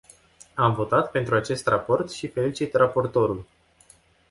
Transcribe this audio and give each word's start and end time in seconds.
Am 0.53 0.73
votat 0.73 1.11
pentru 1.11 1.35
acest 1.35 1.67
raport 1.67 2.11
și 2.11 2.27
felicit 2.27 2.73
raportorul. 2.73 3.45